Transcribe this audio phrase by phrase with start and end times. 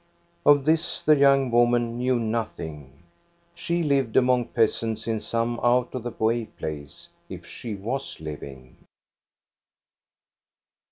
[0.47, 3.03] Of this the young woman knew nothing.
[3.53, 8.77] She lived among peasants in some out of the way place, if she was living.